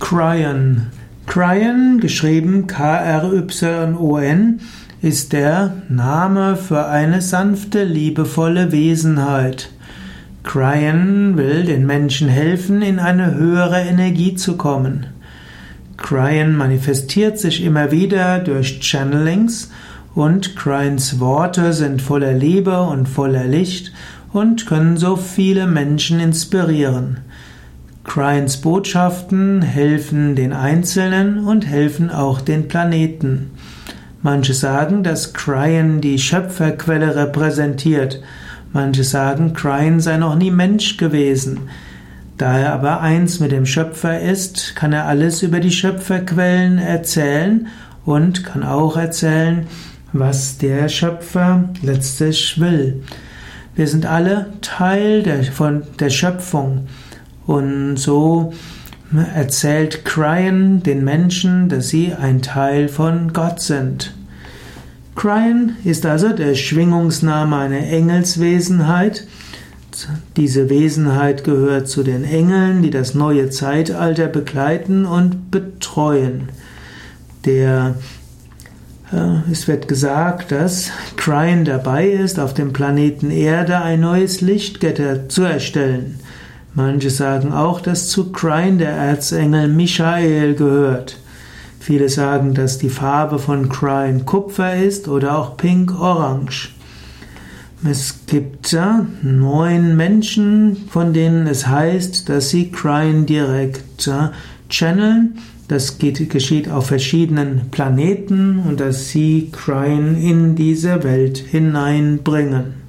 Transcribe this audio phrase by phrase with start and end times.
[0.00, 0.88] Cryon.
[1.26, 4.60] Cryon, geschrieben K-R-Y-O-N,
[5.00, 9.70] ist der Name für eine sanfte, liebevolle Wesenheit.
[10.42, 15.06] Cryon will den Menschen helfen, in eine höhere Energie zu kommen.
[15.96, 19.70] Cryon manifestiert sich immer wieder durch Channelings
[20.14, 23.92] und Cryons Worte sind voller Liebe und voller Licht
[24.32, 27.18] und können so viele Menschen inspirieren.
[28.04, 33.50] Cryans Botschaften helfen den Einzelnen und helfen auch den Planeten.
[34.22, 38.22] Manche sagen, dass Cryan die Schöpferquelle repräsentiert.
[38.72, 41.68] Manche sagen, Cryan sei noch nie Mensch gewesen.
[42.36, 47.68] Da er aber eins mit dem Schöpfer ist, kann er alles über die Schöpferquellen erzählen
[48.04, 49.66] und kann auch erzählen,
[50.12, 53.02] was der Schöpfer letztlich will.
[53.74, 56.86] Wir sind alle Teil der, von der Schöpfung.
[57.46, 58.52] Und so
[59.34, 64.14] erzählt Cryan den Menschen, dass sie ein Teil von Gott sind.
[65.14, 69.26] Cryan ist also der Schwingungsname einer Engelswesenheit.
[70.36, 76.48] Diese Wesenheit gehört zu den Engeln, die das neue Zeitalter begleiten und betreuen.
[77.44, 77.94] Der,
[79.12, 85.28] äh, es wird gesagt, dass Cryan dabei ist, auf dem Planeten Erde ein neues Lichtgitter
[85.28, 86.18] zu erstellen.
[86.74, 91.18] Manche sagen auch, dass zu Crine der Erzengel Michael gehört.
[91.78, 96.70] Viele sagen, dass die Farbe von Crine Kupfer ist oder auch Pink-Orange.
[97.88, 98.74] Es gibt
[99.22, 104.10] neun Menschen, von denen es heißt, dass sie Crine direkt
[104.70, 105.38] channeln.
[105.68, 112.83] Das geschieht auf verschiedenen Planeten und dass sie Crine in diese Welt hineinbringen.